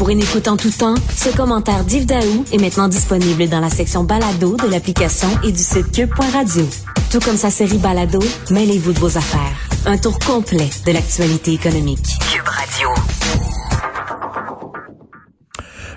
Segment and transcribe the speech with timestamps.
[0.00, 3.68] Pour une écoute en tout temps, ce commentaire d'Yves Daou est maintenant disponible dans la
[3.68, 6.66] section balado de l'application et du site cube.radio.
[7.12, 8.18] Tout comme sa série balado,
[8.50, 9.68] mêlez-vous de vos affaires.
[9.84, 11.98] Un tour complet de l'actualité économique.
[12.32, 12.88] Cube Radio.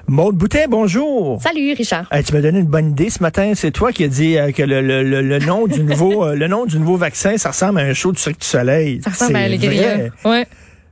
[0.06, 1.42] Maude Boutin, bonjour.
[1.42, 2.10] Salut, Richard.
[2.26, 3.54] tu m'as donné une bonne idée ce matin.
[3.56, 6.50] C'est toi qui as dit euh, que le, le, le, nom du nouveau euh, le
[6.50, 9.00] nom du nouveau vaccin, ça ressemble à un show du Cirque du Soleil.
[9.02, 10.12] Ça ressemble à vrai.
[10.26, 10.46] Ouais.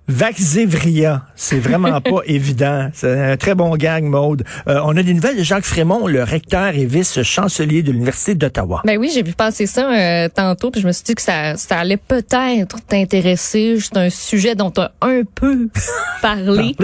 [0.07, 2.89] Vaxevria, c'est vraiment pas évident.
[2.93, 4.43] C'est un très bon gang, mode.
[4.67, 8.81] Euh, on a des nouvelles de Jacques Frémont, le recteur et vice-chancelier de l'Université d'Ottawa.
[8.83, 11.55] Ben oui, j'ai vu passer ça euh, tantôt, puis je me suis dit que ça,
[11.55, 13.77] ça allait peut-être t'intéresser.
[13.79, 15.69] C'est un sujet dont tu as un peu
[16.21, 16.75] parlé.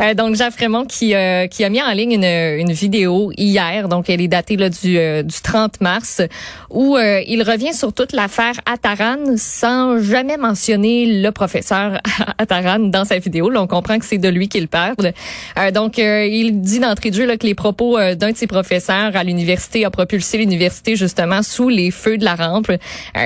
[0.00, 3.88] euh, donc, Jacques Frémont qui, euh, qui a mis en ligne une, une vidéo hier,
[3.88, 6.22] donc elle est datée là, du, du 30 mars,
[6.70, 12.00] où il revient sur toute l'affaire Ataran sans jamais mentionner le professeur
[12.38, 13.50] Ataran dans sa vidéo.
[13.50, 15.12] Là, on comprend que c'est de lui qu'il parle.
[15.58, 18.46] Euh, donc, euh, il dit d'entrée de jeu que les propos euh, d'un de ses
[18.46, 22.70] professeurs à l'université a propulsé l'université justement sous les feux de la rampe.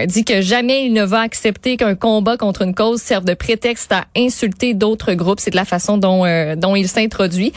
[0.06, 3.92] dit que jamais il ne va accepter qu'un combat contre une cause serve de prétexte
[3.92, 5.40] à insulter d'autres groupes.
[5.40, 6.24] C'est de la façon dont,
[6.56, 7.52] dont il s'introduit.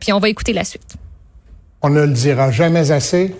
[0.00, 0.96] puis on va écouter la suite.
[1.82, 3.34] On ne le dira jamais assez.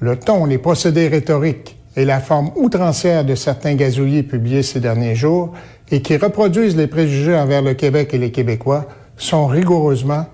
[0.00, 5.14] Le ton, les procédés rhétoriques et la forme outrancière de certains gazouillis publiés ces derniers
[5.14, 5.52] jours
[5.90, 8.86] et qui reproduisent les préjugés envers le Québec et les Québécois
[9.16, 10.26] sont rigoureusement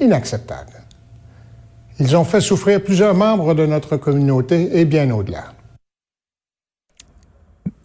[0.00, 0.82] inacceptables.
[2.00, 5.52] Ils ont fait souffrir plusieurs membres de notre communauté et bien au-delà.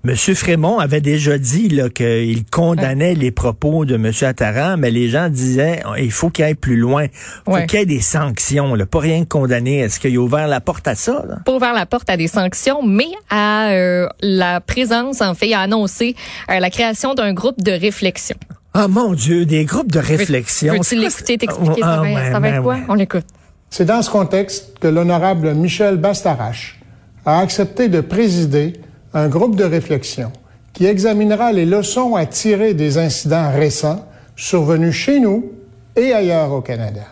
[0.06, 0.16] M.
[0.36, 4.12] Frémont avait déjà dit qu'il condamnait les propos de M.
[4.24, 7.06] Attaran, mais les gens disaient il faut qu'il aille plus loin.
[7.06, 7.10] Il
[7.46, 9.80] faut qu'il y ait des sanctions, là, pas rien condamner.
[9.80, 11.24] Est-ce qu'il a ouvert la porte à ça?
[11.26, 11.38] Là?
[11.46, 15.62] Pas ouvert la porte à des sanctions, mais à euh, la présence, en fait, à
[15.62, 16.18] annoncer
[16.52, 18.36] euh, la création d'un groupe de réflexion.
[18.74, 20.74] Ah mon Dieu, des groupes de réflexion.
[20.74, 21.82] Veux-tu l'écouter, t'expliquer?
[21.82, 22.80] Ça, va, ça va être quoi?
[22.90, 23.26] On l'écoute.
[23.70, 26.78] C'est dans ce contexte que l'honorable Michel Bastarache
[27.26, 28.74] a accepté de présider
[29.14, 30.32] un groupe de réflexion
[30.74, 35.52] qui examinera les leçons à tirer des incidents récents survenus chez nous
[35.96, 37.04] et ailleurs au Canada.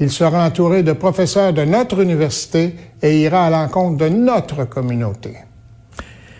[0.00, 5.34] Il sera entouré de professeurs de notre université et ira à l'encontre de notre communauté.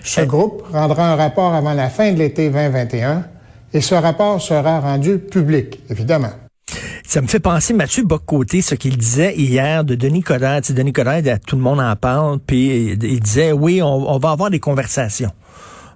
[0.05, 3.25] Ce groupe rendra un rapport avant la fin de l'été 2021
[3.75, 6.47] et ce rapport sera rendu public, évidemment.
[7.09, 10.61] Ça me fait penser, Mathieu Boccoté, ce qu'il disait hier de Denis Coderre.
[10.61, 14.51] Tu Denis Coderre, tout le monde en parle, puis il disait, oui, on, va avoir
[14.51, 15.31] des conversations.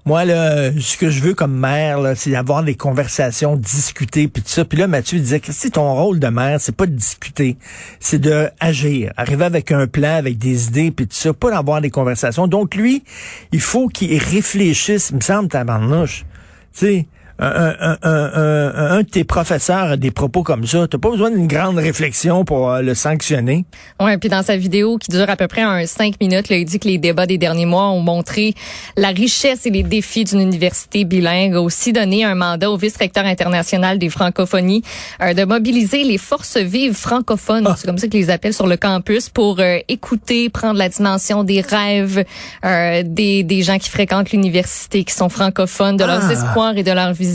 [0.07, 4.49] Moi, là, ce que je veux comme maire, c'est avoir des conversations, discuter, puis tout
[4.49, 4.65] ça.
[4.65, 7.59] Puis là, Mathieu disait c'est ton rôle de maire, c'est pas de discuter,
[8.01, 11.83] c'est de agir, arriver avec un plan, avec des idées, puis tout ça, pas d'avoir
[11.83, 12.47] des conversations.
[12.47, 13.05] Donc lui,
[13.53, 16.25] il faut qu'il réfléchisse, il me semble, tabarnouche.
[16.73, 17.07] Tu sais,
[17.43, 21.79] un, un, de tes professeurs a des propos comme ça, t'as pas besoin d'une grande
[21.79, 23.65] réflexion pour euh, le sanctionner?
[24.01, 26.65] Ouais, puis dans sa vidéo qui dure à peu près un cinq minutes, là, il
[26.65, 28.55] dit que les débats des derniers mois ont montré
[28.97, 33.25] la richesse et les défis d'une université bilingue, a aussi donné un mandat au vice-recteur
[33.25, 34.83] international des francophonies
[35.21, 37.75] euh, de mobiliser les forces vives francophones, ah.
[37.77, 41.43] c'est comme ça qu'ils les appellent sur le campus, pour euh, écouter, prendre la dimension
[41.45, 42.25] des rêves
[42.63, 46.33] des, des gens qui fréquentent l'université, qui sont francophones, de leurs ah.
[46.33, 47.32] espoirs et de leurs visions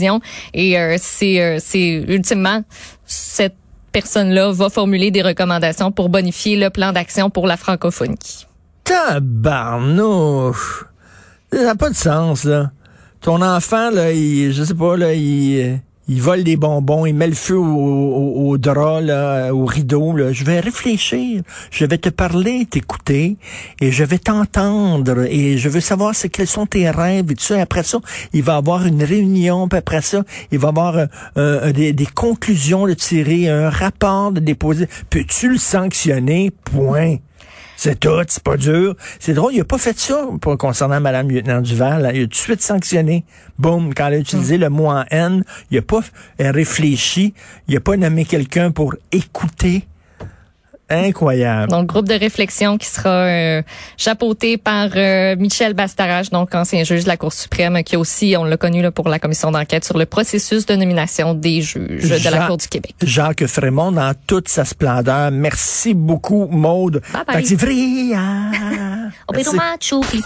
[0.54, 2.62] et euh, c'est euh, c'est ultimement
[3.06, 3.56] cette
[3.92, 8.46] personne-là va formuler des recommandations pour bonifier le plan d'action pour la francophonie.
[8.84, 10.84] Tabarnouche!
[11.52, 12.70] Ça n'a pas de sens, là.
[13.20, 17.26] Ton enfant, là, il, je sais pas, là, il, il vole des bonbons, il met
[17.26, 20.16] le feu au, drap, là, au rideau.
[20.16, 20.32] Là.
[20.32, 23.36] Je vais réfléchir, je vais te parler, t'écouter,
[23.80, 27.44] et je vais t'entendre, et je veux savoir ce, quels sont tes rêves, et tout
[27.44, 27.60] ça.
[27.60, 27.98] Après ça,
[28.32, 31.06] il va avoir une réunion, puis après ça, il va avoir euh,
[31.36, 34.88] euh, des, des, conclusions de tirer, un rapport de déposer.
[35.10, 36.50] Peux-tu le sanctionner?
[36.64, 37.16] Point.
[37.80, 38.96] C'est tout, c'est pas dur.
[39.20, 42.10] C'est drôle, il a pas fait ça pour, concernant Mme Lieutenant Duval.
[42.12, 43.24] Il a tout de suite sanctionné.
[43.56, 44.62] Boum, quand elle a utilisé hum.
[44.62, 46.00] le mot en haine, il a pas
[46.40, 47.34] réfléchi,
[47.68, 49.86] il a pas nommé quelqu'un pour écouter.
[50.90, 51.70] Incroyable.
[51.70, 53.62] Donc, groupe de réflexion qui sera euh,
[53.96, 58.44] chapeauté par euh, Michel Bastarache, donc ancien juge de la Cour suprême, qui aussi, on
[58.44, 62.30] l'a connu là, pour la commission d'enquête sur le processus de nomination des juges de
[62.30, 62.94] la Cour du Québec.
[63.02, 65.30] Jacques Frémont dans toute sa splendeur.
[65.30, 67.02] Merci beaucoup, Maude.
[67.12, 67.44] Bye bye.